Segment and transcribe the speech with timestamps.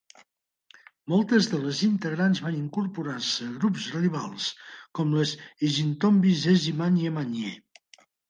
[1.11, 4.47] Moltes de les integrants van incorporar-se a grups rivals
[5.01, 5.35] com les
[5.69, 7.53] Izintombi Zesi Manje Manje.